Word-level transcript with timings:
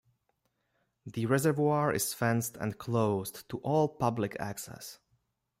The 1.05 1.27
reservoir 1.27 1.91
is 1.93 2.11
fenced 2.11 2.57
and 2.57 2.75
closed 2.75 3.47
to 3.49 3.59
all 3.59 3.87
public 3.87 4.35
access. 4.39 4.97